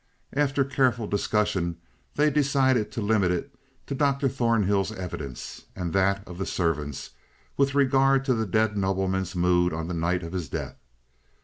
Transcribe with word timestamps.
After 0.33 0.63
careful 0.65 1.05
discussion 1.05 1.77
they 2.15 2.31
decided 2.31 2.91
to 2.91 3.03
limit 3.03 3.29
it 3.29 3.53
to 3.85 3.93
Dr. 3.93 4.29
Thornhill's 4.29 4.91
evidence, 4.91 5.65
and 5.75 5.93
that 5.93 6.27
of 6.27 6.39
the 6.39 6.45
servants 6.47 7.11
with 7.55 7.75
regard 7.75 8.25
to 8.25 8.33
the 8.33 8.47
dead 8.47 8.75
nobleman's 8.75 9.35
mood 9.35 9.73
on 9.73 9.87
the 9.87 9.93
night 9.93 10.23
of 10.23 10.33
his 10.33 10.49
death. 10.49 10.79